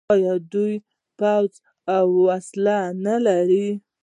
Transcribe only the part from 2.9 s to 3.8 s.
نلري؟